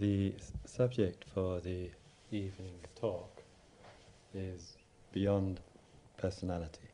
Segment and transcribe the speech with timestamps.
[0.00, 0.32] The
[0.64, 1.90] subject for the
[2.30, 3.42] evening talk
[4.32, 4.78] is
[5.12, 5.60] beyond
[6.16, 6.88] personality.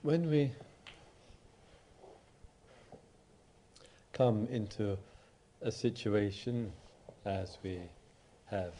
[0.00, 0.52] When we
[4.14, 4.96] come into
[5.60, 6.72] a situation
[7.26, 7.82] as we
[8.46, 8.72] have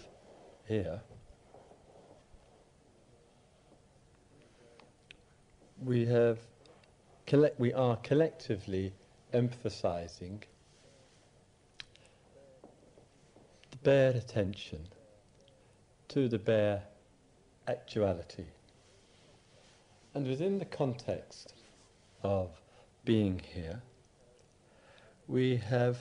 [0.67, 1.03] here,
[5.85, 6.39] we have
[7.29, 8.91] collect, we are collectively
[9.35, 10.43] emphasizing
[13.71, 14.89] the bare attention
[16.09, 16.85] to the bare
[17.67, 18.47] actuality.
[20.15, 21.53] And within the context
[22.23, 22.49] of
[23.05, 23.83] being here,
[25.27, 25.99] we have,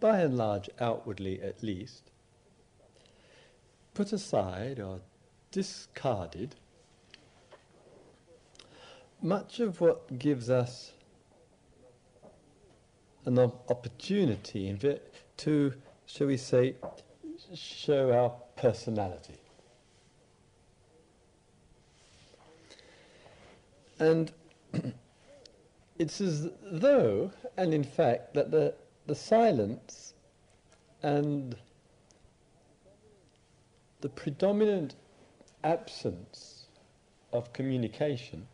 [0.00, 2.10] by and large, outwardly at least,
[3.94, 4.98] put aside or
[5.52, 6.56] discarded
[9.22, 10.92] much of what gives us
[13.24, 14.76] an opportunity
[15.36, 15.72] to,
[16.06, 16.74] shall we say,
[17.54, 19.36] show our personality.
[24.00, 24.32] And
[25.98, 28.74] it's as though, and in fact, that the,
[29.06, 30.14] the silence
[31.02, 31.54] and
[34.00, 34.96] the predominant
[35.62, 36.66] absence
[37.32, 38.48] of communication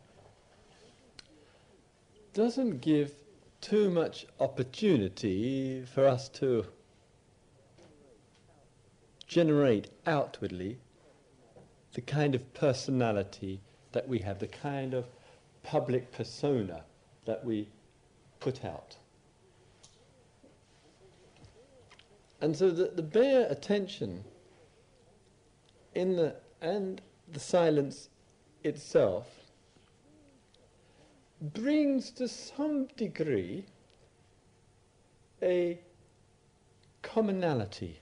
[2.33, 3.13] doesn't give
[3.61, 6.65] too much opportunity for us to
[9.27, 10.77] generate outwardly
[11.93, 15.05] the kind of personality that we have, the kind of
[15.63, 16.83] public persona
[17.25, 17.67] that we
[18.39, 18.95] put out.
[22.41, 24.23] And so the, the bare attention
[25.93, 28.09] in the and the silence
[28.63, 29.38] itself
[31.41, 33.65] brings to some degree
[35.41, 35.79] a
[37.01, 37.99] commonality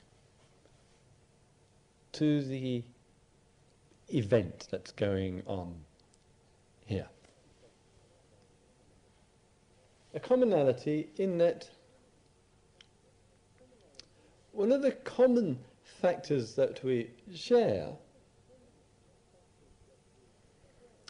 [2.14, 2.84] to the
[4.14, 5.76] event that's going on
[6.86, 7.08] here.
[10.16, 11.70] A commonality in that
[14.52, 15.60] one of the common
[16.02, 17.90] factors that we share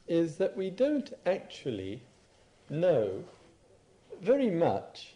[0.07, 2.01] is that we don't actually
[2.69, 3.23] know
[4.21, 5.13] very much,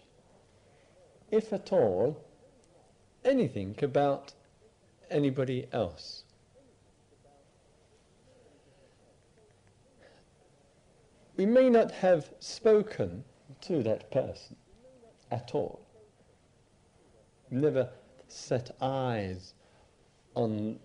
[1.32, 2.18] if at all,
[3.24, 4.34] anything about
[5.10, 6.24] anybody else.
[11.38, 13.24] We may not have spoken
[13.62, 14.56] to that person
[15.32, 15.82] at all.
[17.50, 17.90] Never
[18.28, 19.54] set eyes
[20.36, 20.80] on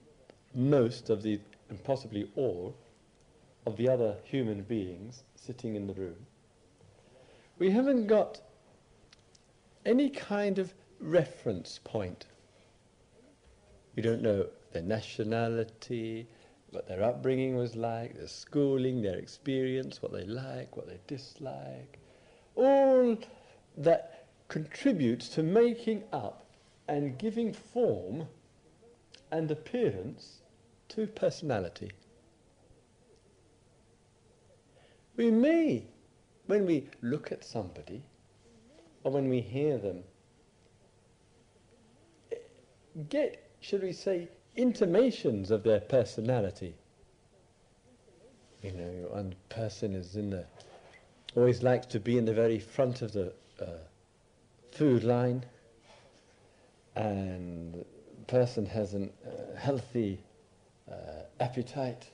[0.54, 2.74] most of the, and possibly all,
[3.66, 6.26] of the other human beings sitting in the room.
[7.58, 8.40] We haven't got
[9.84, 12.26] any kind of reference point.
[13.94, 16.28] We don't know their nationality,
[16.70, 21.98] what their upbringing was like, their schooling, their experience, what they like, what they dislike.
[22.54, 23.16] All
[23.78, 26.44] that contributes to making up
[26.88, 28.28] and giving form
[29.30, 30.42] and appearance
[30.88, 31.90] to personality.
[35.16, 35.86] We may,
[36.46, 38.02] when we look at somebody
[39.04, 40.02] or when we hear them,
[43.08, 46.74] get, should we say, intimations of their personality.
[48.62, 50.44] You know, one person is in the,
[51.36, 53.66] always likes to be in the very front of the uh,
[54.72, 55.44] food line,
[56.94, 57.84] and
[58.26, 59.08] person has a uh,
[59.56, 60.18] healthy
[60.90, 60.94] uh,
[61.40, 62.06] appetite.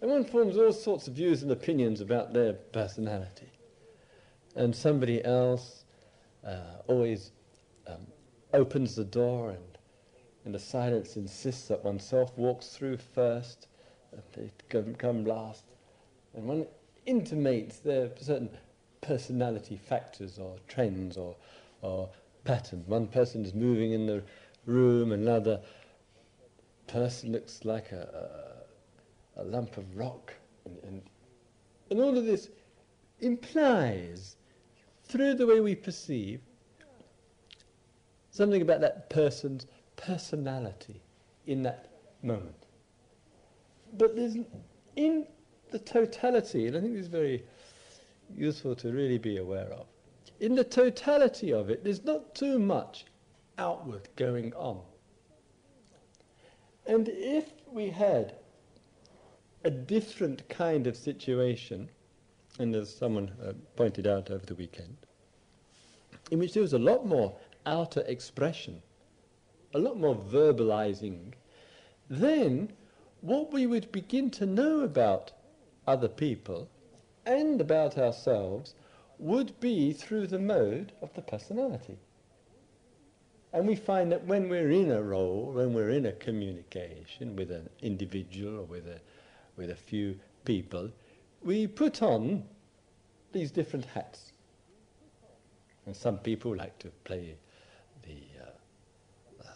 [0.00, 3.50] And one forms all sorts of views and opinions about their personality.
[4.54, 5.84] And somebody else
[6.46, 7.32] uh, always
[7.86, 8.06] um,
[8.52, 9.76] opens the door and
[10.46, 13.66] in the silence insists that oneself walks through first,
[14.12, 15.64] and they come, come last.
[16.34, 16.66] And one
[17.04, 18.50] intimates their certain
[19.00, 21.34] personality factors or trends or,
[21.82, 22.08] or
[22.44, 22.86] patterns.
[22.86, 24.22] One person is moving in the
[24.66, 25.60] room, another
[26.86, 28.55] person looks like a, a,
[29.36, 30.34] a lump of rock.
[30.64, 31.02] And, and,
[31.90, 32.48] and all of this
[33.20, 34.36] implies,
[35.04, 36.40] through the way we perceive,
[38.30, 39.66] something about that person's
[39.96, 41.00] personality
[41.46, 41.90] in that
[42.22, 42.66] moment.
[43.96, 44.36] But there's,
[44.96, 45.26] in
[45.70, 47.44] the totality, and I think this is very
[48.34, 49.86] useful to really be aware of,
[50.40, 53.06] in the totality of it, there's not too much
[53.58, 54.80] outward going on.
[56.86, 58.34] And if we had
[59.66, 61.88] a different kind of situation
[62.60, 64.96] and as someone uh, pointed out over the weekend,
[66.30, 67.34] in which there was a lot more
[67.66, 68.80] outer expression,
[69.74, 71.32] a lot more verbalizing,
[72.08, 72.72] then
[73.22, 75.32] what we would begin to know about
[75.84, 76.68] other people
[77.26, 78.74] and about ourselves
[79.18, 81.98] would be through the mode of the personality.
[83.52, 87.50] And we find that when we're in a role, when we're in a communication with
[87.50, 89.00] an individual or with a,
[89.56, 90.90] with a few people,
[91.42, 92.44] we put on
[93.32, 94.32] these different hats.
[95.86, 97.36] And some people like to play
[98.02, 99.52] the, uh, uh,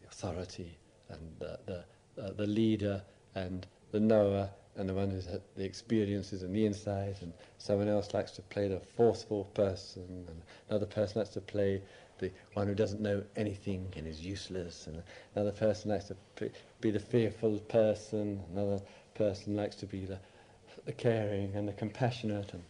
[0.00, 0.78] the authority
[1.10, 3.02] and the, the, uh, the leader
[3.34, 4.48] and the knower
[4.78, 8.42] and the one who's had the experiences and the insight, and someone else likes to
[8.42, 10.40] play the forceful person, and
[10.70, 11.82] another person likes to play
[12.18, 15.02] the one who doesn't know anything and is useless, and
[15.34, 16.16] another person likes to
[16.80, 18.80] be the fearful person, another
[19.14, 20.18] person likes to be the,
[20.84, 22.62] the caring and the compassionate, and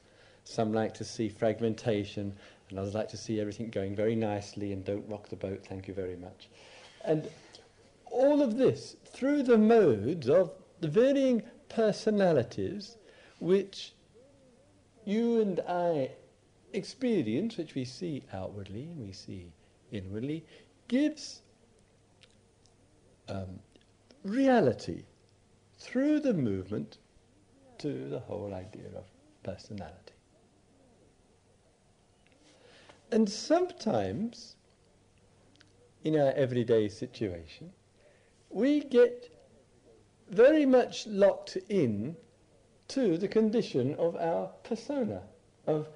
[0.45, 2.35] some like to see fragmentation,
[2.71, 5.89] and others like to see everything going very nicely and don't rock the boat, thank
[5.89, 6.49] you very much.
[7.05, 7.29] And
[8.11, 10.51] all of this through the modes of
[10.81, 12.97] the varying personalities
[13.41, 13.93] which
[15.05, 16.11] you and I
[16.73, 19.53] experience, which we see outwardly and we see
[19.91, 20.45] inwardly,
[20.89, 21.43] gives
[23.29, 23.59] um,
[24.23, 25.05] reality
[25.79, 26.99] through the movement
[27.79, 29.05] to the whole idea of
[29.43, 30.13] personality.
[33.11, 34.57] And sometimes,
[36.05, 37.73] in our everyday situation,
[38.51, 39.33] we get
[40.31, 42.17] very much locked in
[42.89, 45.23] to the condition of our persona,
[45.67, 45.89] of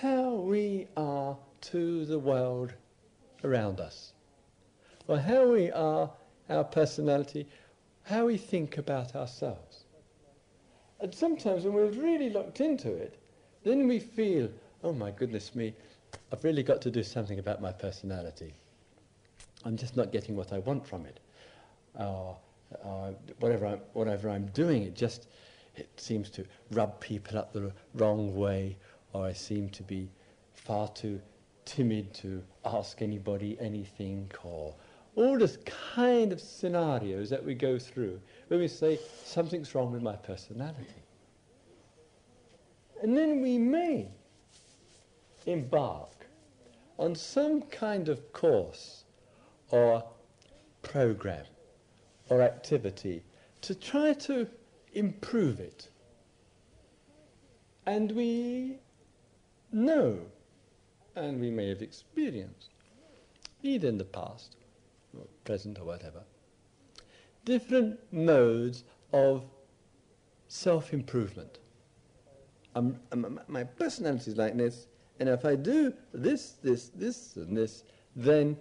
[0.00, 2.72] how we are to the world
[3.44, 4.12] around us,
[5.06, 6.10] or how we are,
[6.48, 7.46] our personality,
[8.04, 9.84] how we think about ourselves.
[11.00, 13.18] And sometimes when we're really locked into it,
[13.64, 14.48] then we feel,
[14.82, 15.74] oh my goodness me,
[16.32, 18.54] I've really got to do something about my personality.
[19.64, 21.20] I'm just not getting what I want from it.
[21.98, 22.32] Uh,
[22.84, 25.28] uh, whatever, I'm, whatever I'm doing, it just
[25.76, 28.76] it seems to rub people up the wrong way,
[29.12, 30.10] or I seem to be
[30.54, 31.20] far too
[31.64, 34.74] timid to ask anybody anything, or
[35.14, 35.58] all this
[35.94, 40.86] kind of scenarios that we go through when we say something's wrong with my personality.
[43.02, 44.08] And then we may
[45.46, 46.26] embark
[46.98, 49.04] on some kind of course
[49.70, 50.04] or
[50.82, 51.44] program
[52.28, 53.22] or activity
[53.60, 54.46] to try to
[54.94, 55.88] improve it.
[57.86, 58.78] And we
[59.72, 60.18] know,
[61.16, 62.70] and we may have experienced,
[63.62, 64.56] either in the past
[65.16, 66.22] or present or whatever,
[67.44, 69.44] different modes of
[70.48, 71.58] self-improvement.
[72.74, 74.86] Um, um, my personality is like this,
[75.20, 77.84] and if I do this, this, this, and this,
[78.16, 78.56] then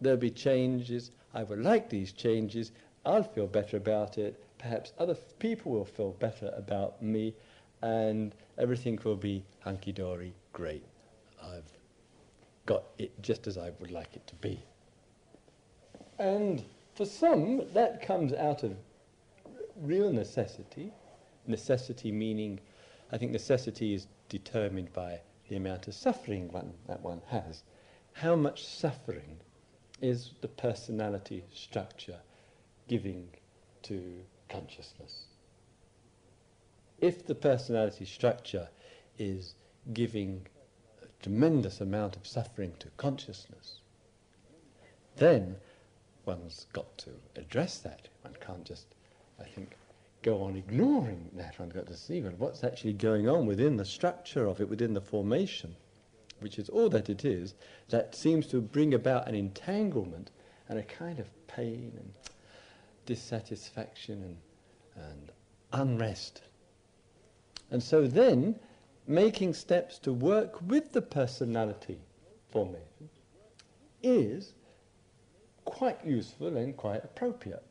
[0.00, 1.10] there'll be changes.
[1.34, 2.72] I will like these changes,
[3.04, 4.44] I'll feel better about it.
[4.58, 7.34] Perhaps other people will feel better about me,
[7.82, 10.84] and everything will be hunky dory, great.
[11.42, 11.72] I've
[12.66, 14.62] got it just as I would like it to be.
[16.18, 16.62] And
[16.94, 18.76] for some, that comes out of
[19.76, 20.92] real necessity.
[21.46, 22.60] Necessity meaning,
[23.10, 27.62] I think necessity is determined by the amount of suffering one, that one has.
[28.12, 29.38] How much suffering
[30.02, 32.18] is the personality structure
[32.88, 33.28] giving
[33.82, 35.26] to consciousness.
[37.00, 38.68] If the personality structure
[39.18, 39.54] is
[39.92, 40.46] giving
[41.02, 43.80] a tremendous amount of suffering to consciousness,
[45.16, 45.56] then
[46.26, 48.08] one's got to address that.
[48.22, 48.86] One can't just,
[49.38, 49.76] I think,
[50.22, 51.58] go on ignoring that.
[51.58, 54.94] One's got to see well, what's actually going on within the structure of it, within
[54.94, 55.76] the formation,
[56.40, 57.54] which is all that it is,
[57.88, 60.30] that seems to bring about an entanglement
[60.68, 62.12] and a kind of pain and
[63.06, 65.32] dissatisfaction and, and
[65.72, 66.42] unrest.
[67.70, 68.58] And so then,
[69.06, 71.98] making steps to work with the personality
[72.48, 73.08] formation
[74.02, 74.54] is
[75.64, 77.64] quite useful and quite appropriate.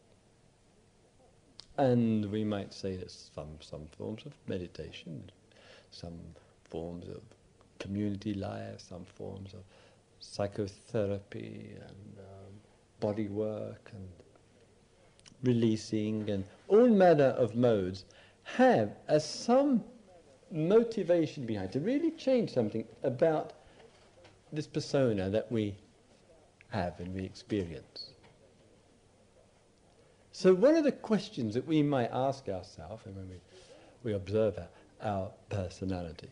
[1.78, 5.32] And we might say that some, some forms of meditation,
[5.92, 6.20] some
[6.66, 7.22] forms of
[7.80, 9.62] community life, some forms of
[10.20, 12.54] psychotherapy and um,
[13.00, 14.08] body work and
[15.44, 18.04] releasing, and all manner of modes
[18.56, 19.84] have as some
[20.52, 23.54] motivation behind to really change something about
[24.52, 25.76] this persona that we
[26.70, 28.12] have and we experience.
[30.32, 33.36] So one of the questions that we might ask ourselves, and when we,
[34.04, 34.68] we observe our,
[35.02, 36.30] our personality?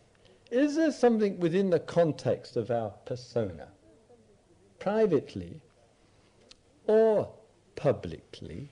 [0.50, 3.68] Is there something within the context of our persona,
[4.78, 5.60] privately
[6.86, 7.28] or
[7.76, 8.68] publicly,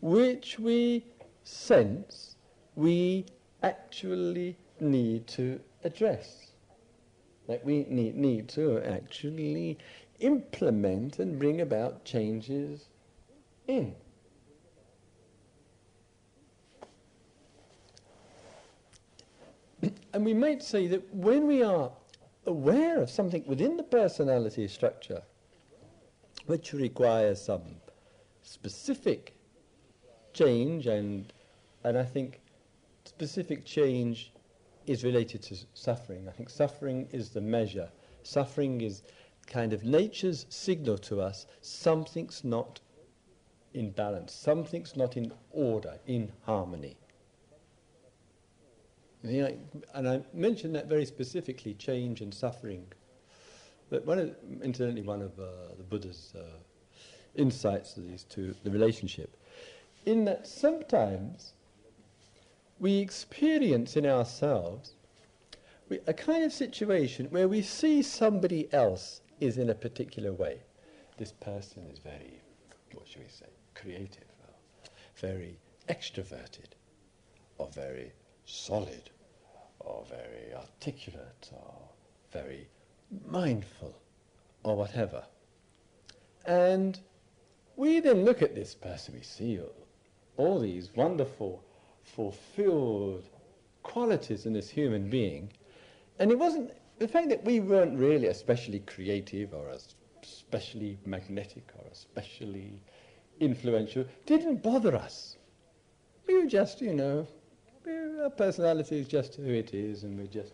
[0.00, 1.04] which we
[1.42, 2.35] sense
[2.76, 3.26] we
[3.62, 6.52] actually need to address?
[7.48, 9.78] That we need, need to actually
[10.20, 12.86] implement and bring about changes
[13.66, 13.94] in.
[20.12, 21.90] And we might say that when we are
[22.46, 25.22] aware of something within the personality structure
[26.46, 27.62] which requires some
[28.42, 29.34] specific
[30.32, 31.32] change and
[31.84, 32.40] and I think
[33.16, 34.30] specific change
[34.86, 36.28] is related to suffering.
[36.28, 37.88] I think suffering is the measure.
[38.24, 39.02] Suffering is
[39.46, 42.80] kind of nature's signal to us something's not
[43.72, 46.98] in balance, something's not in order, in harmony.
[49.22, 52.86] And I mentioned that very specifically, change and suffering.
[53.88, 56.42] But one of, incidentally, one of uh, the Buddha's uh,
[57.34, 59.36] insights to these two, the relationship,
[60.04, 61.54] in that sometimes
[62.78, 64.94] we experience in ourselves
[66.06, 70.60] a kind of situation where we see somebody else is in a particular way.
[71.16, 72.40] This person is very,
[72.92, 74.24] what should we say, creative,
[75.16, 76.74] very extroverted,
[77.58, 78.12] or very
[78.44, 79.10] solid,
[79.80, 81.88] or very articulate, or
[82.32, 82.68] very
[83.28, 83.94] mindful,
[84.64, 85.24] or whatever.
[86.44, 86.98] And
[87.76, 89.60] we then look at this person, we see
[90.36, 91.64] all these wonderful,
[92.14, 93.24] fulfilled
[93.82, 95.52] qualities in this human being,
[96.18, 99.68] and it wasn't the fact that we weren't really especially creative or
[100.22, 102.80] especially magnetic or especially
[103.40, 105.36] influential didn't bother us.
[106.26, 107.26] We were just, you know,
[108.22, 110.52] our personality is just who it is and we're just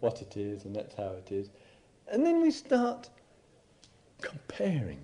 [0.00, 1.50] what it is and that's how it is.
[2.08, 3.08] And then we start
[4.20, 5.00] comparing.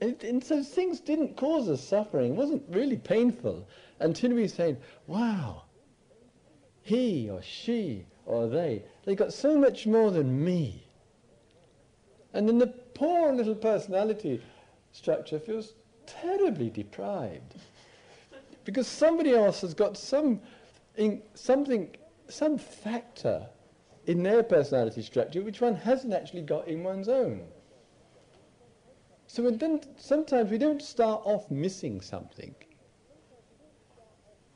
[0.00, 2.32] And, so things didn't cause us suffering.
[2.32, 3.66] It wasn't really painful
[3.98, 5.62] until we said, wow,
[6.82, 8.84] he or she or they.
[9.04, 10.86] They got so much more than me.
[12.34, 14.42] And then the poor little personality
[14.92, 15.72] structure feels
[16.06, 17.54] terribly deprived.
[18.64, 20.40] because somebody else has got some
[20.96, 21.96] in, something,
[22.28, 23.46] some factor
[24.06, 27.42] in their personality structure which one hasn't actually got in one's own.
[29.36, 32.54] So then sometimes we don't start off missing something.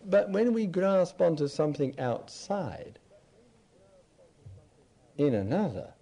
[0.06, 2.99] But when we grasp onto something outside,
[5.18, 5.92] in another,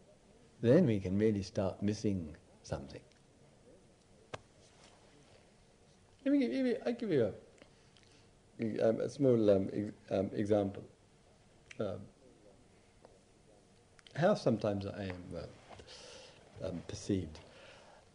[0.61, 3.00] then we can really start missing something.
[6.25, 7.35] Let me give, I'll give you
[8.61, 10.85] a, um, a small um, um, example.
[11.80, 11.99] Um,
[14.14, 17.40] how sometimes I am uh, um, perceived.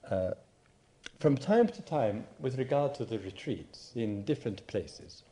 [0.09, 0.31] Uh,
[1.19, 5.23] from time to time, with regard to the retreats in different places,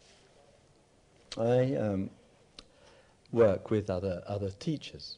[1.37, 2.09] I um,
[3.31, 5.17] work with other, other teachers.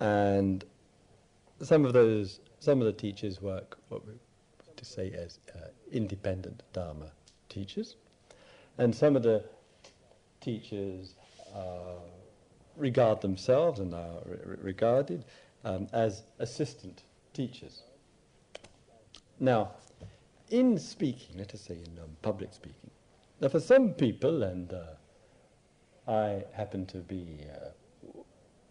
[0.00, 0.64] And
[1.60, 4.14] some of those, some of the teachers work what we
[4.78, 7.10] to say as uh, independent Dharma
[7.48, 7.96] teachers,
[8.78, 9.44] and some of the
[10.40, 11.14] teachers
[11.54, 11.98] uh,
[12.76, 15.24] regard themselves and are re- regarded
[15.64, 17.02] um, as assistant
[17.34, 17.82] teachers.
[19.40, 19.70] Now,
[20.50, 22.90] in speaking, let us say in um, public speaking,
[23.40, 28.20] now for some people, and uh, I happen to be uh,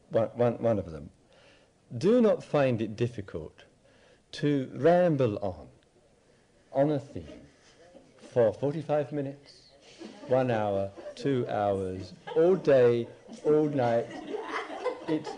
[0.09, 1.09] one, one, one of them,
[1.97, 3.63] do not find it difficult
[4.33, 5.67] to ramble on,
[6.73, 7.23] on a theme,
[8.33, 9.53] for 45 minutes,
[10.27, 13.07] one hour, two hours, all day,
[13.45, 14.07] all night.
[15.07, 15.29] It's,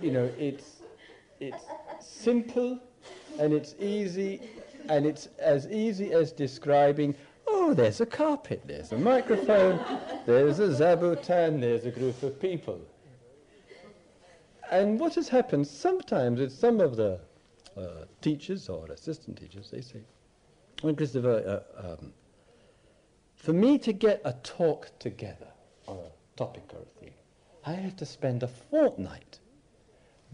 [0.00, 0.82] you know, it's,
[1.38, 1.62] it's
[2.00, 2.80] simple
[3.38, 4.40] and it's easy
[4.88, 7.14] and it's as easy as describing,
[7.46, 9.80] oh, there's a carpet, there's a microphone,
[10.26, 12.80] there's a zabuton, there's a group of people.
[14.70, 17.20] And what has happened sometimes with some of the
[17.76, 20.00] uh, teachers or assistant teachers, they say,
[20.82, 22.12] well, Christopher, uh, um,
[23.36, 25.48] for me to get a talk together
[25.86, 27.14] on a topic or a theme,
[27.64, 29.38] I have to spend a fortnight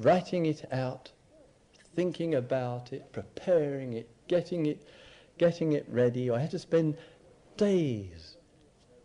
[0.02, 1.10] writing it out,
[1.98, 4.78] thinking about it, preparing it, getting it,
[5.36, 6.30] getting it ready.
[6.30, 6.96] I had to spend
[7.56, 8.36] days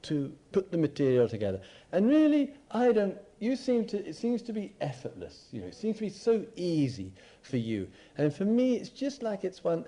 [0.03, 0.15] to
[0.51, 1.59] put the material together.
[1.91, 5.35] And really, I don't you seem to, it seems to be effortless.
[5.51, 7.87] You know, it seems to be so easy for you.
[8.17, 9.85] And for me, it's just like it's one,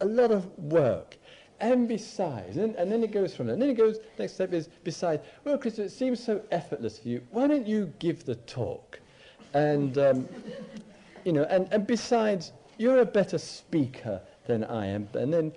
[0.00, 1.10] a lot of work.
[1.60, 3.54] and besides, and, and then it goes from there.
[3.54, 5.22] And then it goes, next step is besides.
[5.44, 7.22] Well, Christopher, it seems so effortless for you.
[7.30, 9.00] Why don't you give the talk?
[9.52, 10.28] And, um,
[11.24, 15.08] you know, and, and besides, you're a better speaker than I am.
[15.14, 15.52] And then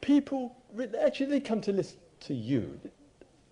[0.00, 0.56] people,
[1.00, 2.80] actually, they come to listen to you.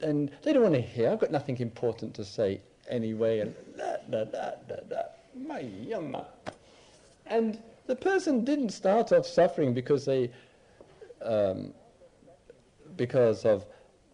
[0.01, 3.41] And they don't want to hear, I've got nothing important to say anyway.
[3.41, 5.03] And da, da, da, da, da.
[5.47, 6.25] My yumma.
[7.27, 10.31] And the person didn't start off suffering because they
[11.23, 11.73] um,
[12.97, 13.67] because of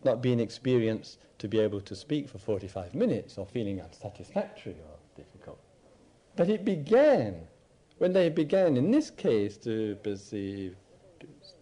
[0.05, 4.96] not being experienced to be able to speak for 45 minutes or feeling unsatisfactory or.
[6.37, 7.47] But it began
[7.99, 10.77] when they began, in this case, to perceive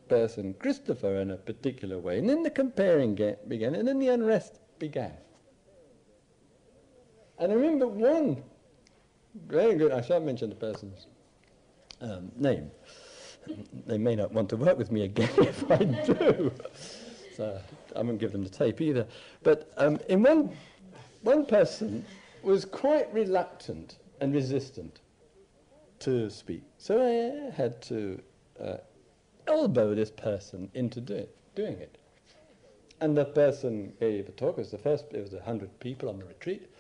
[0.09, 3.15] person Christopher in a particular way, and then the comparing
[3.49, 5.15] began, and then the unrest began.
[7.39, 8.43] And I remember one
[9.47, 11.07] very good, I shan't mention the person's
[12.01, 12.71] um, name,
[13.87, 16.53] they may not want to work with me again if I do.
[17.37, 17.59] so
[17.97, 19.07] I won't give them the tape either.
[19.43, 20.57] But um, in one,
[21.23, 22.05] one person
[22.43, 25.01] was quite reluctant and resistant
[26.01, 26.63] to speak.
[26.79, 28.21] So I had to
[28.61, 28.77] uh,
[29.47, 31.99] elbow this person into do doing it.
[33.01, 34.57] And the person gave a talk.
[34.59, 35.07] It was the first.
[35.13, 36.71] It was a hundred people on the retreat.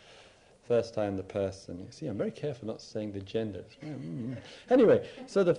[0.66, 1.80] First time the person.
[1.80, 3.72] You see, I'm very careful not saying the genders.
[3.84, 4.34] Mm-hmm.
[4.70, 5.58] Anyway, so the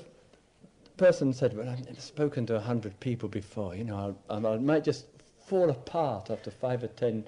[0.97, 4.83] person said, well, I've spoken to a hundred people before, you know, I, I might
[4.83, 5.05] just
[5.45, 7.27] fall apart after five or ten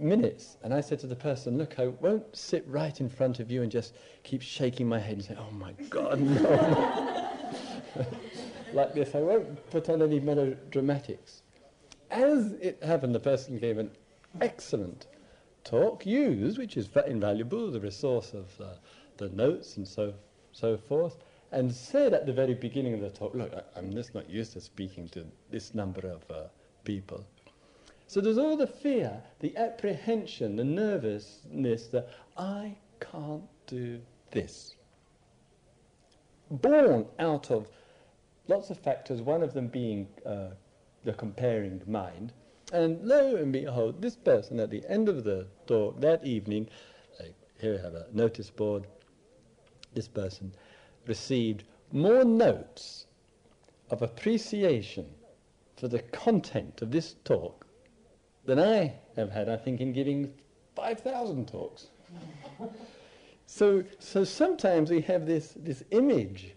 [0.00, 0.56] minutes.
[0.62, 3.62] And I said to the person, look, I won't sit right in front of you
[3.62, 7.30] and just keep shaking my head and say, oh my God, no.
[8.72, 11.42] like this, I won't put on any melodramatics.
[12.10, 13.90] As it happened, the person gave an
[14.40, 15.06] excellent
[15.64, 18.74] talk, used, which is invaluable, the resource of uh,
[19.18, 20.14] the notes and so,
[20.52, 21.16] so forth
[21.52, 24.52] and said at the very beginning of the talk, look, I, am just not used
[24.52, 26.48] to speaking to this number of uh,
[26.84, 27.24] people.
[28.10, 34.00] So there's all the fear, the apprehension, the nervousness that I can't do
[34.32, 34.74] this.
[36.50, 37.68] Born out of
[38.48, 40.48] lots of factors, one of them being uh,
[41.04, 42.32] the comparing mind.
[42.72, 46.68] And lo and behold, this person at the end of the talk that evening,
[47.20, 48.88] like, here we have a notice board,
[49.94, 50.52] this person
[51.06, 53.06] received more notes
[53.88, 55.06] of appreciation
[55.76, 57.68] for the content of this talk
[58.44, 60.32] than I have had, I think, in giving
[60.74, 61.88] 5,000 talks.
[63.46, 66.54] so, so sometimes we have this, this image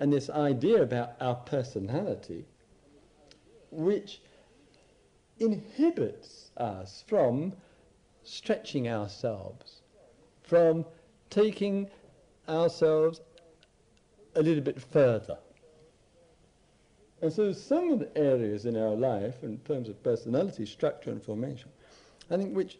[0.00, 2.44] and this idea about our personality
[3.70, 4.20] which
[5.38, 7.54] inhibits us from
[8.22, 9.80] stretching ourselves,
[10.42, 10.84] from
[11.30, 11.88] taking
[12.48, 13.20] ourselves
[14.36, 15.38] a little bit further.
[17.22, 21.22] And so some of the areas in our life, in terms of personality, structure and
[21.22, 21.70] formation,
[22.28, 22.78] I think which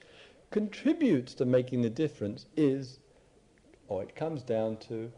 [0.51, 2.99] contributes to making the difference is,
[3.87, 5.13] or it comes down to,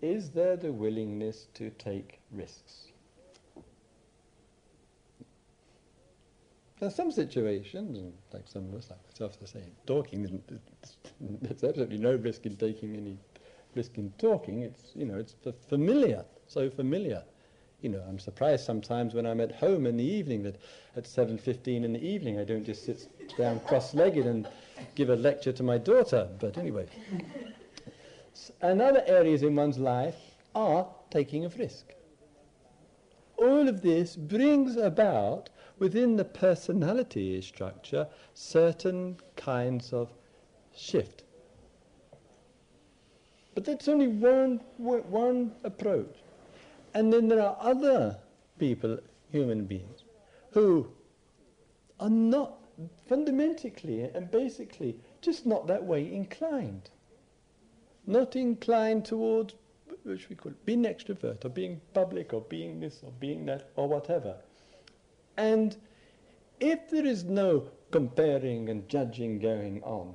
[0.00, 2.88] is there the willingness to take risks?
[6.80, 10.42] Now, some situations, like some of us, like myself, are saying, talking,
[11.20, 13.18] there's absolutely no risk in taking any
[13.74, 14.60] risk in talking.
[14.62, 15.34] It's, you know, it's
[15.68, 17.22] familiar, so familiar.
[17.86, 20.56] You know, I'm surprised sometimes when I'm at home in the evening that
[20.96, 24.48] at 7.15 in the evening I don't just sit down cross-legged and
[24.96, 26.28] give a lecture to my daughter.
[26.40, 26.88] But anyway.
[28.60, 30.16] and other areas in one's life
[30.52, 31.92] are taking of risk.
[33.36, 40.12] All of this brings about within the personality structure certain kinds of
[40.74, 41.22] shift.
[43.54, 46.16] But that's only one, one approach.
[46.96, 48.18] And then there are other
[48.58, 48.98] people,
[49.30, 50.04] human beings,
[50.52, 50.88] who
[52.00, 52.56] are not
[53.06, 56.88] fundamentally and basically just not that way inclined.
[58.06, 59.56] Not inclined towards,
[60.04, 63.86] which we call being extrovert or being public or being this or being that or
[63.86, 64.36] whatever.
[65.36, 65.76] And
[66.60, 70.14] if there is no comparing and judging going on,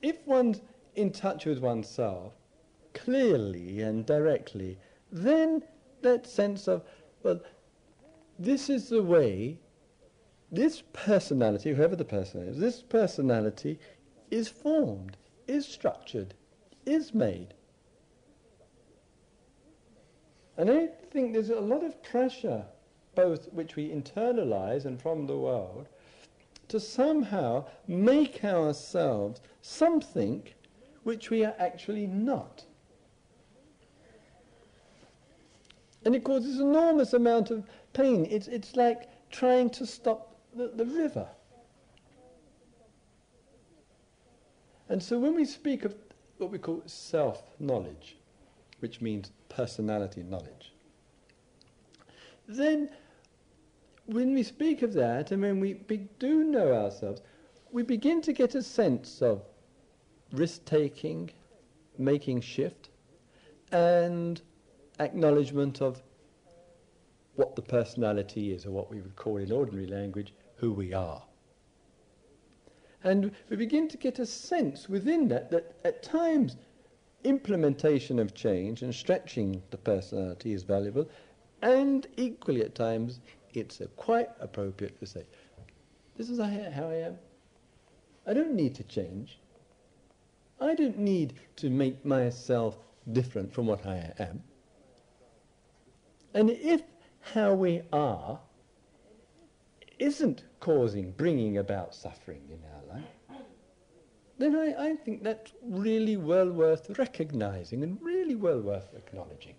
[0.00, 0.62] if one's
[0.94, 2.32] in touch with oneself,
[2.94, 4.78] clearly and directly,
[5.12, 5.62] then
[6.02, 6.82] that sense of,
[7.22, 7.40] well,
[8.38, 9.58] this is the way,
[10.50, 13.78] this personality, whoever the person is, this personality
[14.30, 16.34] is formed, is structured,
[16.86, 17.54] is made.
[20.56, 22.64] And I think there's a lot of pressure,
[23.14, 25.88] both which we internalize and from the world,
[26.68, 30.42] to somehow make ourselves something
[31.02, 32.64] which we are actually not.
[36.04, 38.26] And it causes enormous amount of pain.
[38.30, 41.26] It's, it's like trying to stop the, the river.
[44.88, 45.94] And so when we speak of
[46.38, 48.16] what we call self-knowledge,
[48.80, 50.72] which means personality knowledge,
[52.46, 52.88] then
[54.06, 57.20] when we speak of that and when we be, do know ourselves,
[57.70, 59.42] we begin to get a sense of
[60.32, 61.30] risk-taking,
[61.98, 62.88] making shift,
[63.72, 64.40] and
[64.98, 66.02] acknowledgement of
[67.36, 71.22] what the personality is, or what we would call in ordinary language, who we are.
[73.04, 76.56] And we begin to get a sense within that that at times
[77.24, 81.08] implementation of change and stretching the personality is valuable,
[81.62, 83.20] and equally at times
[83.54, 85.24] it's quite appropriate to say,
[86.16, 87.18] this is how I am.
[88.26, 89.38] I don't need to change.
[90.60, 92.78] I don't need to make myself
[93.12, 94.42] different from what I am.
[96.34, 96.82] And if
[97.32, 98.38] how we are
[99.98, 103.42] isn't causing, bringing about suffering in our life,
[104.38, 109.56] then I, I think that's really well worth recognizing and really well worth acknowledging.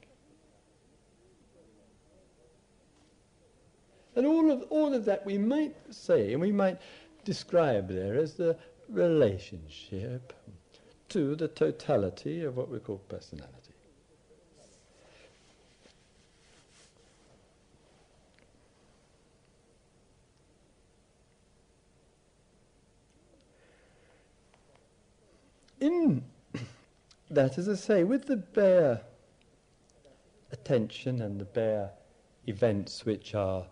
[4.16, 6.80] And all of, all of that we might say, and we might
[7.26, 10.34] describe there as the relationship
[11.10, 13.59] to the totality of what we call personality.
[25.80, 26.24] In.
[27.30, 29.02] That, as I say, with the bare
[30.52, 31.92] attention and the bare
[32.48, 33.66] events which are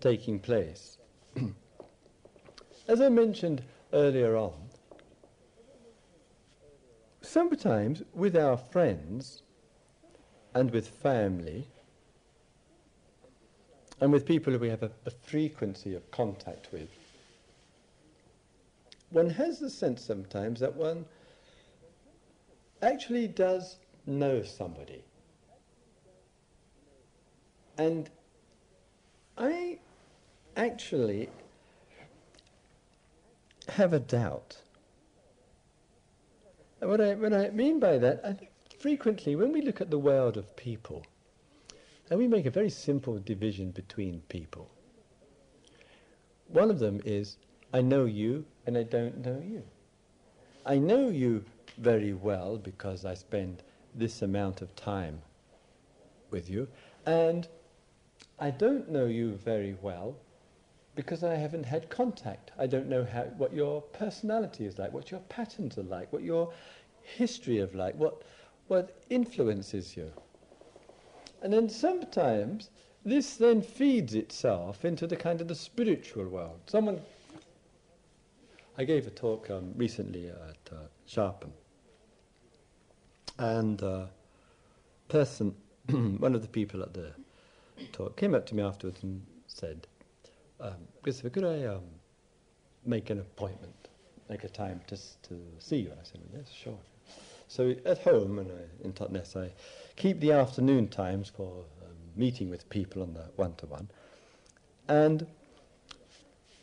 [0.00, 0.98] taking place,
[2.88, 4.52] as I mentioned earlier on,
[7.20, 9.42] sometimes with our friends
[10.54, 11.68] and with family
[14.00, 16.88] and with people who we have a, a frequency of contact with,
[19.10, 21.04] one has the sense sometimes that one
[22.82, 25.04] actually does know somebody.
[27.76, 28.10] And
[29.36, 29.78] I
[30.56, 31.28] actually
[33.68, 34.58] have a doubt.
[36.80, 39.90] And what I, what I mean by that, I think frequently when we look at
[39.90, 41.04] the world of people,
[42.10, 44.70] and we make a very simple division between people.
[46.48, 47.36] One of them is,
[47.72, 49.62] I know you and I don't know you.
[50.64, 51.44] I know you
[51.78, 53.62] very well because I spend
[53.94, 55.20] this amount of time
[56.30, 56.68] with you,
[57.06, 57.48] and
[58.38, 60.16] I don't know you very well
[60.94, 62.50] because I haven't had contact.
[62.58, 66.22] I don't know how, what your personality is like, what your patterns are like, what
[66.22, 66.52] your
[67.02, 68.22] history of like, what,
[68.66, 70.10] what influences you.
[71.40, 72.70] And then sometimes
[73.04, 76.58] this then feeds itself into the kind of the spiritual world.
[76.66, 77.00] Someone,
[78.76, 81.52] I gave a talk um, recently at uh, Sharpham,
[83.38, 84.06] and uh,
[85.08, 85.54] person,
[85.88, 87.12] one of the people at the
[87.92, 89.86] talk, came up to me afterwards and said,
[90.60, 91.82] um, Christopher, could I um,
[92.84, 93.88] make an appointment,
[94.28, 95.90] make a time just to see you?
[95.90, 96.78] And I said, yes, sure.
[97.46, 99.50] So at home and I, in Totnes, I
[99.96, 103.88] keep the afternoon times for um, meeting with people on the one-to-one.
[104.88, 105.26] And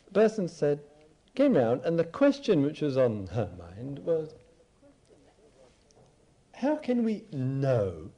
[0.06, 0.80] the person said,
[1.34, 4.34] came round, and the question which was on her mind was,
[6.56, 8.10] how can we know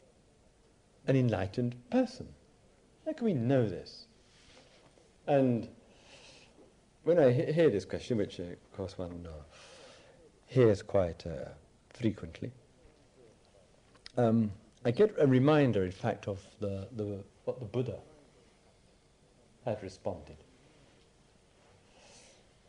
[1.09, 2.29] an enlightened person?
[3.05, 4.07] How can we know this?
[5.27, 5.69] And
[7.03, 9.43] when I he- hear this question, which uh, of course one uh,
[10.47, 11.49] hears quite uh,
[11.91, 12.53] frequently,
[14.17, 14.53] um,
[14.85, 17.99] I get a reminder, in fact, of the, the, what the Buddha
[19.65, 20.37] had responded.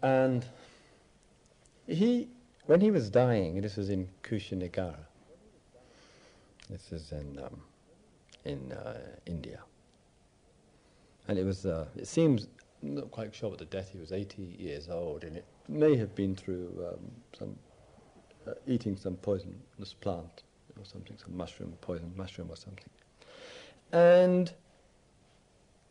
[0.01, 0.43] And
[1.85, 2.29] he,
[2.65, 5.05] when he was dying, this was in Kushinagara,
[6.69, 7.61] this is in um,
[8.45, 9.59] in uh, India,
[11.27, 11.65] and it was.
[11.65, 12.47] Uh, it seems
[12.81, 13.89] I'm not quite sure what the death.
[13.89, 17.55] He was 80 years old, and it may have been through um, some
[18.47, 20.43] uh, eating some poisonous plant
[20.77, 22.89] or something, some mushroom, poison mushroom or something.
[23.91, 24.53] And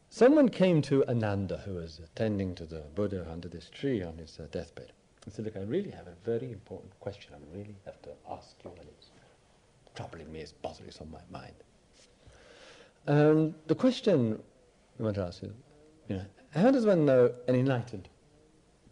[0.08, 4.38] someone came to Ananda, who was attending to the Buddha under this tree on his
[4.40, 4.92] uh, deathbed,
[5.24, 7.34] and said, "Look, I really have a very important question.
[7.34, 9.10] I really have to ask you, and it's
[9.98, 11.54] troubling me, it's bothering on my mind.
[13.08, 14.40] Um, the question
[15.00, 15.50] I want to ask is,
[16.08, 18.08] you know, how does one know an enlightened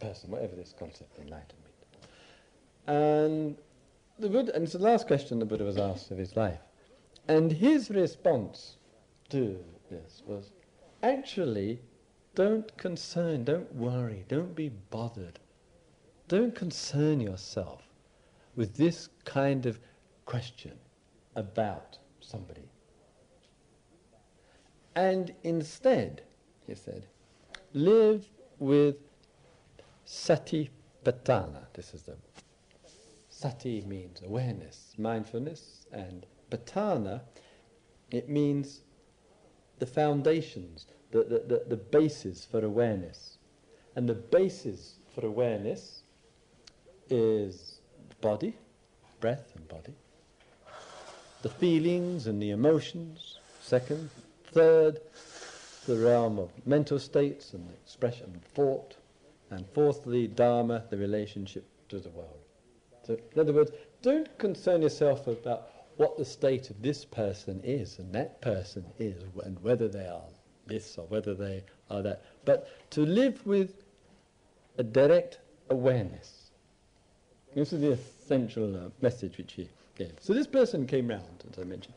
[0.00, 1.74] person, whatever this concept of enlightenment?
[2.88, 3.56] And
[4.18, 6.58] the Buddha, and it's the last question the Buddha was asked of his life.
[7.28, 8.76] And his response
[9.28, 10.50] to this was
[11.04, 11.78] actually
[12.34, 15.38] don't concern, don't worry, don't be bothered.
[16.26, 17.82] Don't concern yourself
[18.56, 19.78] with this kind of
[20.24, 20.76] question
[21.36, 22.68] about somebody.
[24.96, 26.22] And instead,
[26.66, 27.06] he said,
[27.72, 28.26] live
[28.58, 28.96] with
[30.04, 30.70] sati
[31.04, 31.66] patthana.
[31.74, 32.16] This is the
[33.28, 37.20] sati means awareness, mindfulness, and patthana,
[38.10, 38.80] it means
[39.78, 43.36] the foundations, the, the, the, the basis for awareness.
[43.94, 46.02] And the basis for awareness
[47.10, 47.80] is
[48.20, 48.56] body,
[49.20, 49.94] breath and body,
[51.42, 54.10] the feelings and the emotions, second,
[54.52, 55.00] third,
[55.86, 58.96] the realm of mental states and expression and thought,
[59.50, 62.40] and fourthly, dharma, the relationship to the world.
[63.06, 63.70] So, in other words,
[64.02, 69.22] don't concern yourself about what the state of this person is and that person is,
[69.44, 70.22] and whether they are
[70.66, 73.84] this or whether they are that, but to live with
[74.78, 75.38] a direct
[75.70, 76.50] awareness.
[77.54, 79.68] This is the essential uh, message which he
[80.20, 81.94] So this person came round, as I mentioned,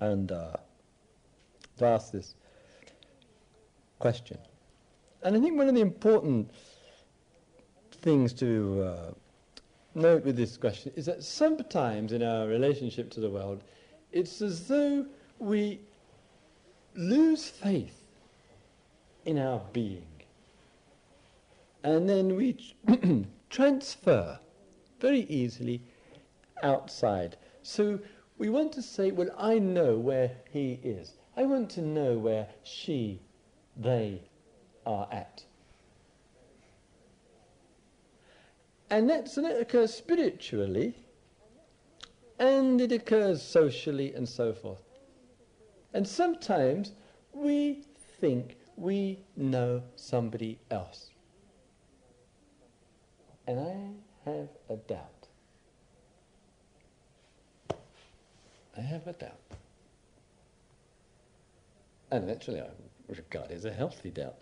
[0.00, 0.56] and uh,
[1.80, 2.34] asked this
[3.98, 4.38] question.
[5.22, 6.50] And I think one of the important
[7.92, 9.12] things to uh,
[9.94, 13.62] note with this question is that sometimes in our relationship to the world,
[14.12, 15.06] it's as though
[15.38, 15.80] we
[16.94, 18.04] lose faith
[19.24, 20.06] in our being.
[21.84, 22.56] And then we
[23.50, 24.38] transfer
[25.00, 25.80] very easily
[26.62, 27.36] outside.
[27.62, 27.98] So
[28.38, 31.14] we want to say, well, I know where he is.
[31.36, 33.20] I want to know where she,
[33.76, 34.22] they
[34.86, 35.44] are at.
[38.90, 40.94] And, that's, and that occurs spiritually,
[42.38, 44.82] and it occurs socially, and so forth.
[45.92, 46.92] And sometimes
[47.32, 47.84] we
[48.20, 51.10] think we know somebody else.
[53.46, 55.17] And I have a doubt.
[58.78, 59.40] I have a doubt.
[62.10, 62.68] And actually, I
[63.08, 64.38] regard it as a healthy doubt.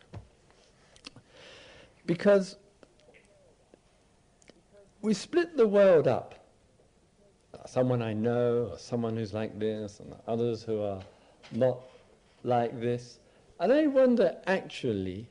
[2.05, 2.57] Because
[5.01, 6.35] we split the world up.
[7.67, 11.01] Someone I know, or someone who's like this, and others who are
[11.53, 11.81] not
[12.45, 13.19] like this.
[13.59, 15.29] And I wonder actually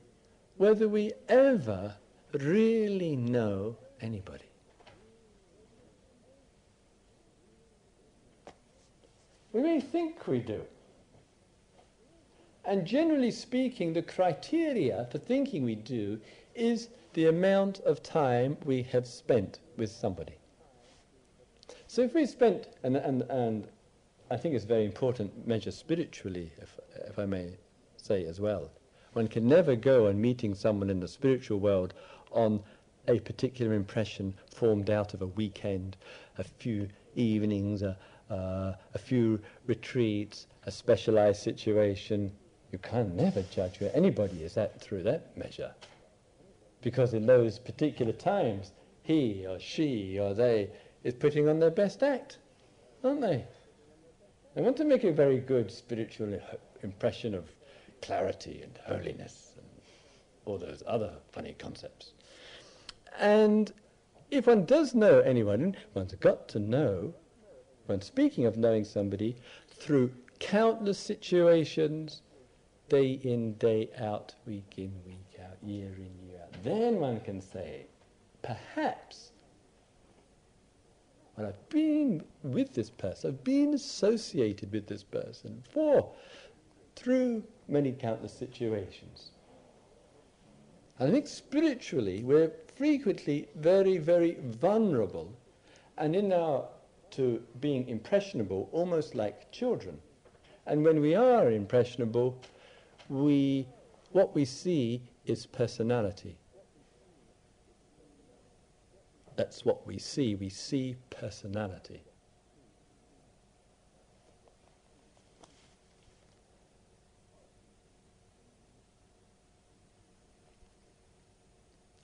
[0.57, 1.95] whether we ever
[2.33, 4.45] really know anybody.
[9.55, 10.63] We may think we do.
[12.65, 16.19] And generally speaking, the criteria for thinking we do
[16.53, 20.33] is the amount of time we have spent with somebody.
[21.87, 23.69] So if we spent, and, and, and
[24.29, 27.55] I think it's a very important measure spiritually, if, if I may
[27.95, 28.69] say as well.
[29.13, 31.93] One can never go on meeting someone in the spiritual world
[32.33, 32.61] on
[33.07, 35.95] a particular impression formed out of a weekend,
[36.37, 37.97] a few evenings, a,
[38.29, 42.31] uh, a few retreats, a specialized situation.
[42.71, 45.73] You can never judge where anybody is at through that measure.
[46.81, 48.71] Because in those particular times,
[49.03, 50.69] he or she or they
[51.03, 52.39] is putting on their best act,
[53.03, 53.45] aren't they?
[54.55, 56.39] They want to make a very good spiritual
[56.81, 57.49] impression of
[58.01, 59.65] clarity and holiness and
[60.45, 62.13] all those other funny concepts.
[63.19, 63.71] And
[64.31, 67.13] if one does know anyone, one's got to know,
[67.85, 69.35] when speaking of knowing somebody,
[69.69, 72.21] through countless situations,
[72.89, 76.63] day in, day out, week in, week out, year in, year out.
[76.63, 77.87] Then one can say,
[78.41, 79.31] perhaps
[81.35, 86.11] when I've been with this person, I've been associated with this person for,
[86.95, 89.31] through many countless situations.
[90.97, 95.33] And I think spiritually we're frequently very, very vulnerable
[95.97, 96.65] and in our
[97.15, 99.99] to being impressionable almost like children.
[100.65, 102.41] And when we are impressionable,
[103.10, 103.67] we
[104.12, 106.38] what we see is personality.
[109.36, 110.36] That's what we see.
[110.36, 112.01] We see personality.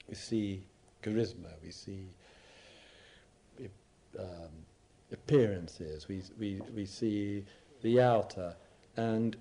[0.10, 0.66] We see
[1.02, 2.10] charisma, we see
[4.20, 4.50] um,
[5.12, 7.44] appearances, we, we, we see
[7.82, 8.56] the outer,
[8.98, 9.36] and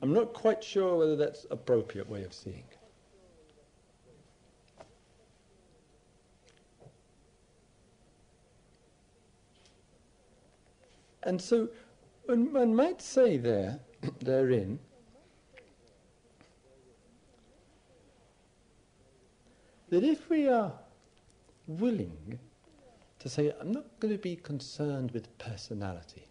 [0.00, 2.64] I'm not quite sure whether that's appropriate way of seeing.
[11.24, 11.68] And so
[12.24, 13.80] one, one might say there,
[14.20, 14.78] therein,
[19.90, 20.72] that if we are
[21.66, 22.38] willing
[23.20, 26.26] to say, I'm not going to be concerned with personality,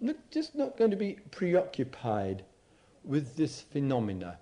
[0.00, 2.44] I'm just not going to be preoccupied
[3.04, 4.38] with this phenomena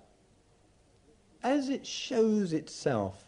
[1.43, 3.25] as it shows itself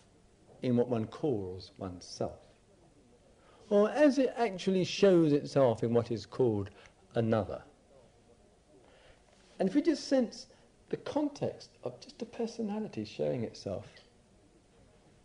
[0.63, 2.39] in what one calls oneself,
[3.69, 6.71] or as it actually shows itself in what is called
[7.15, 7.63] another.
[9.59, 10.47] And if we just sense
[10.89, 13.87] the context of just a personality showing itself,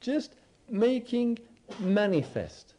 [0.02, 0.36] just
[0.70, 1.40] making
[1.80, 2.74] manifest.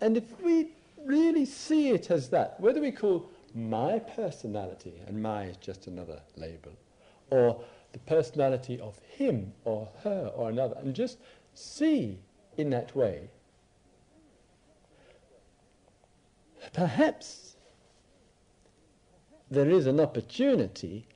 [0.00, 0.68] And if we
[1.04, 6.20] really see it as that, whether we call my personality, and my is just another
[6.36, 6.72] label,
[7.30, 7.60] or
[7.92, 11.18] the personality of him or her or another, and just
[11.54, 12.18] see
[12.56, 13.28] in that way,
[16.72, 17.56] perhaps
[19.50, 21.06] there is an opportunity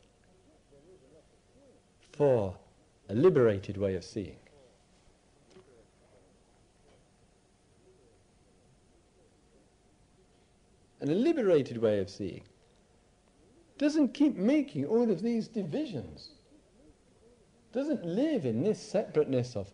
[2.12, 2.56] for
[3.12, 4.36] a liberated way of seeing.
[10.98, 12.42] And a liberated way of seeing
[13.76, 16.30] doesn't keep making all of these divisions,
[17.74, 19.70] doesn't live in this separateness of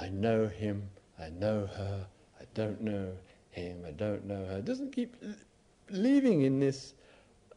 [0.00, 0.90] I know him,
[1.20, 2.06] I know her,
[2.40, 3.12] I don't know
[3.50, 4.60] him, I don't know her.
[4.60, 5.14] Doesn't keep
[5.88, 6.94] living in this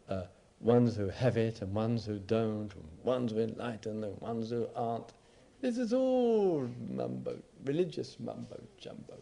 [0.08, 0.24] uh,
[0.60, 2.72] ones who have it and ones who don't,
[3.04, 5.14] ones who enlighten and ones who aren't.
[5.62, 9.18] This is all mumbo, religious mumbo jumbo.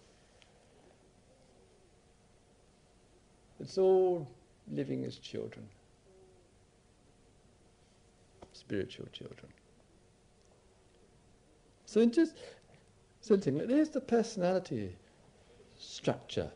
[3.60, 4.28] It's all
[4.72, 5.68] living as children,
[8.54, 9.52] spiritual children.
[11.86, 12.36] So just
[13.22, 14.96] something, there's the personality
[15.78, 16.52] structure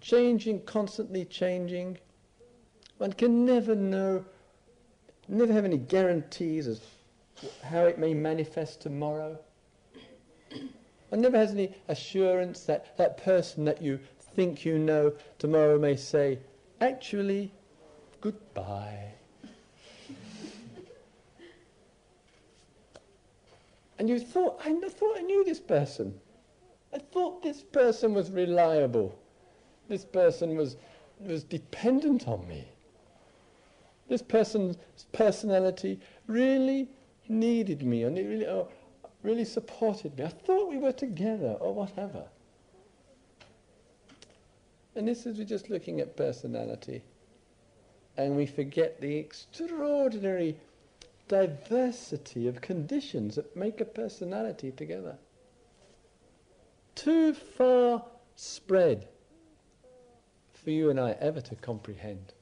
[0.00, 1.98] changing, constantly changing.
[3.00, 4.26] One can never know,
[5.26, 6.82] never have any guarantees as
[7.62, 9.38] how it may manifest tomorrow.
[11.08, 13.98] One never has any assurance that that person that you
[14.34, 16.40] think you know tomorrow may say,
[16.82, 17.50] actually,
[18.20, 19.12] goodbye.
[23.98, 26.20] and you thought, I thought I knew this person.
[26.92, 29.18] I thought this person was reliable
[29.90, 30.76] this person was,
[31.18, 32.64] was dependent on me.
[34.10, 34.76] This person's
[35.12, 36.88] personality really
[37.28, 38.66] needed me and it really, oh,
[39.22, 40.24] really supported me.
[40.24, 42.24] I thought we were together or whatever.
[44.96, 47.02] And this is we're just looking at personality
[48.16, 50.56] and we forget the extraordinary
[51.28, 55.16] diversity of conditions that make a personality together.
[56.96, 59.06] Too far spread
[60.52, 62.34] for you and I ever to comprehend.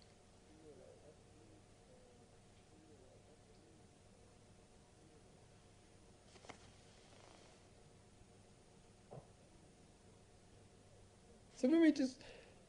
[11.60, 12.18] So when we just,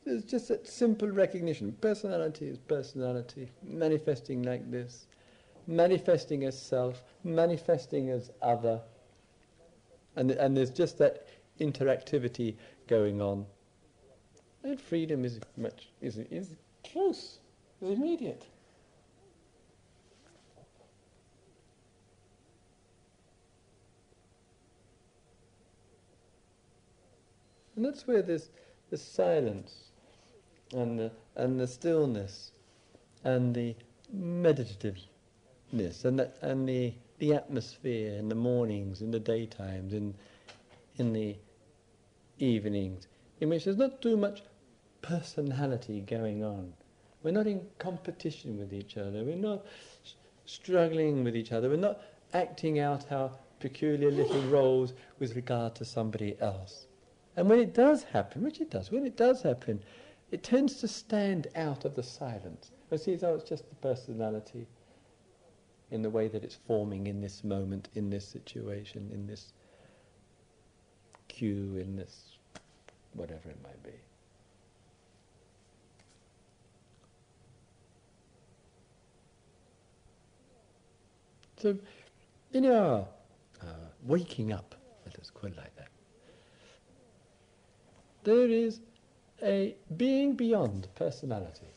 [0.03, 1.73] there's just that simple recognition.
[1.73, 5.05] Personality is personality, manifesting like this,
[5.67, 8.81] manifesting as self, manifesting as other,
[10.15, 11.27] and, and there's just that
[11.59, 12.55] interactivity
[12.87, 13.45] going on.
[14.63, 17.37] And freedom is much is is close,
[17.81, 18.47] is immediate.
[27.75, 28.49] And that's where this
[28.89, 29.91] the silence
[30.73, 32.51] and the and the stillness
[33.23, 33.75] and the
[34.15, 40.15] meditativeness and the and the, the atmosphere in the mornings, in the daytimes, in
[40.97, 41.35] in the
[42.39, 43.07] evenings,
[43.39, 44.41] in which there's not too much
[45.01, 46.73] personality going on.
[47.23, 49.23] We're not in competition with each other.
[49.23, 49.65] We're not
[50.45, 51.69] struggling with each other.
[51.69, 52.01] We're not
[52.33, 56.85] acting out our peculiar little roles with regard to somebody else.
[57.39, 59.81] And when it does happen, which it does, when it does happen,
[60.29, 62.71] it tends to stand out of the silence.
[62.91, 64.67] It seems oh, it's just the personality
[65.89, 69.53] in the way that it's forming in this moment, in this situation, in this
[71.29, 72.35] cue, in this
[73.13, 73.91] whatever it might be.
[81.55, 81.77] So,
[82.51, 83.07] in our
[83.61, 83.65] uh,
[84.03, 84.75] waking up,
[85.05, 85.78] let us call it like that,
[88.23, 88.81] there is
[89.41, 91.73] a being beyond personality.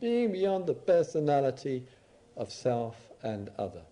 [0.00, 1.86] Being beyond the personality
[2.36, 3.82] of self and other.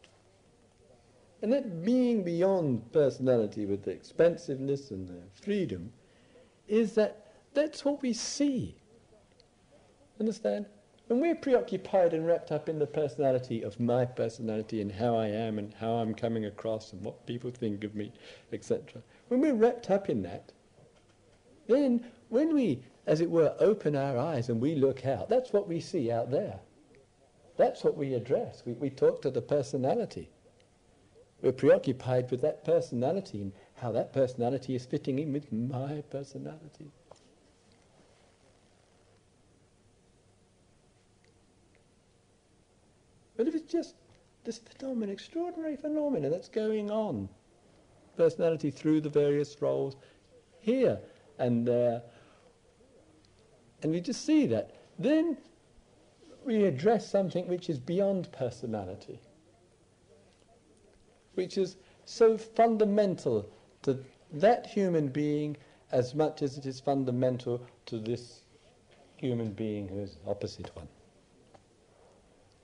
[1.43, 5.93] And that being beyond personality with the expansiveness and the freedom
[6.69, 8.77] is that that's what we see.
[10.19, 10.67] Understand?
[11.07, 15.27] When we're preoccupied and wrapped up in the personality of my personality and how I
[15.27, 18.13] am and how I'm coming across and what people think of me,
[18.53, 20.51] etc., when we're wrapped up in that,
[21.69, 25.69] then when we, as it were, open our eyes and we look out, that's what
[25.69, 26.59] we see out there.
[27.57, 28.65] That's what we address.
[28.67, 30.31] We, we talk to the personality.
[31.43, 36.91] We're preoccupied with that personality and how that personality is fitting in with my personality.
[43.37, 43.95] But if it's just
[44.43, 47.29] this phenomenon, extraordinary phenomenon that's going on,
[48.17, 49.97] personality through the various roles,
[50.61, 50.99] here
[51.39, 52.03] and there,
[53.83, 55.37] and we just see that, then
[56.45, 59.19] we address something which is beyond personality,
[61.35, 63.49] which is so fundamental
[63.83, 63.99] to
[64.33, 65.57] that human being
[65.93, 68.43] as much as it is fundamental to this
[69.17, 70.89] human being who is opposite one.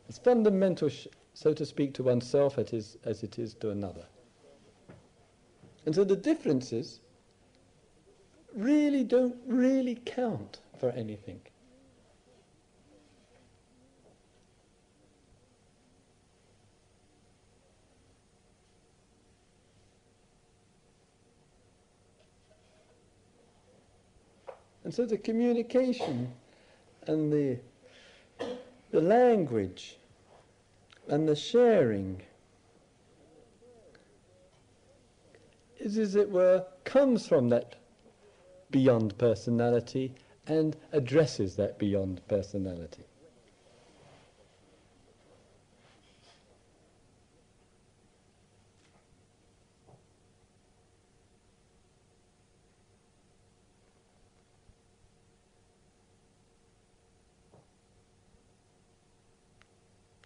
[0.09, 0.91] It's fundamental,
[1.35, 4.05] so to speak, to oneself as it is, as it is to another.
[5.87, 6.99] And so the differences
[8.53, 11.41] really don't really count for anything.
[24.83, 26.33] And so the communication
[27.07, 27.59] and the
[28.93, 29.97] the language
[31.09, 32.23] and the sharing
[35.87, 37.77] is, as it were, comes from that
[38.71, 40.13] beyond personality
[40.49, 43.05] and addresses that beyond personality.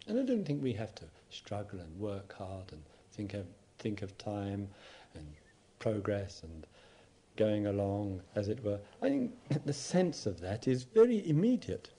[0.06, 2.82] And I don't think we have to struggle and work hard and
[3.12, 3.46] think of,
[3.78, 4.66] think of time
[5.14, 5.26] and
[5.80, 6.64] progress and
[7.36, 8.78] going along, as it were.
[9.02, 9.32] I think
[9.66, 11.90] the sense of that is very immediate.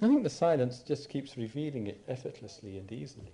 [0.00, 3.32] I think the silence just keeps revealing it effortlessly and easily.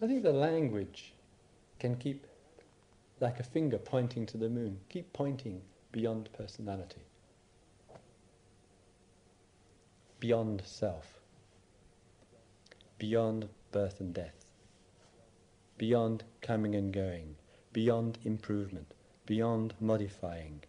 [0.00, 1.12] I think the language
[1.80, 2.26] can keep,
[3.20, 7.02] like a finger pointing to the moon, keep pointing beyond personality.
[10.22, 11.20] beyond self,
[13.02, 14.44] beyond birth and death,
[15.76, 17.34] beyond coming and going,
[17.72, 18.94] beyond improvement,
[19.26, 20.60] beyond modifying,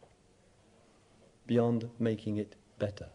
[1.45, 3.07] beyond making it better.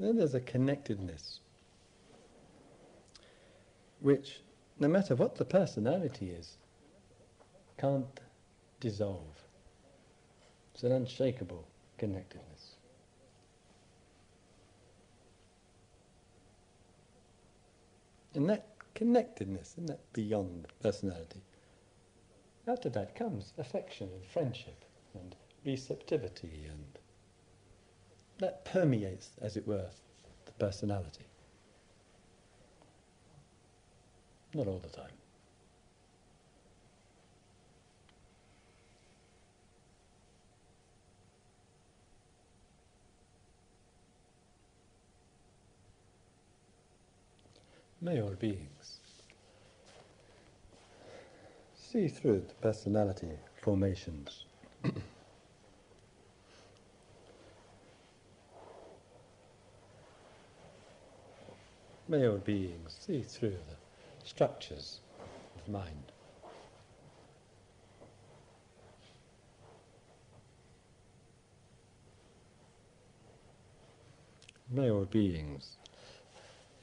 [0.00, 1.40] Then there's a connectedness,
[4.00, 4.40] which,
[4.78, 6.56] no matter what the personality is,
[7.76, 8.18] can't
[8.80, 9.44] dissolve.
[10.72, 12.76] It's an unshakable connectedness.
[18.34, 21.42] And that connectedness, and that beyond personality,
[22.66, 24.82] out of that comes affection and friendship
[25.12, 25.36] and
[25.66, 26.99] receptivity and
[28.40, 29.86] that permeates, as it were,
[30.46, 31.24] the personality.
[34.54, 35.10] Not all the time.
[48.02, 49.00] May all beings
[51.76, 53.32] see through the personality
[53.62, 54.46] formations.
[62.10, 64.98] May all beings see through the structures
[65.54, 66.10] of mind.
[74.68, 75.76] May all beings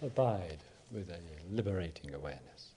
[0.02, 0.60] abide
[0.94, 1.20] with a
[1.54, 2.77] liberating awareness.